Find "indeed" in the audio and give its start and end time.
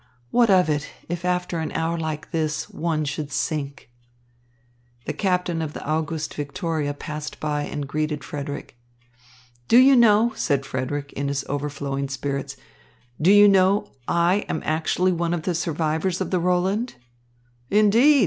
17.69-18.19